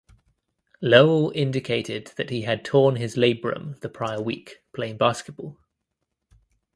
Lowell 0.81 1.31
indicated 1.35 2.07
that 2.17 2.31
he 2.31 2.41
had 2.41 2.65
torn 2.65 2.95
his 2.95 3.17
labrum 3.17 3.79
the 3.81 3.87
prior 3.87 4.19
week 4.19 4.63
playing 4.73 4.97
basketball. 4.97 5.59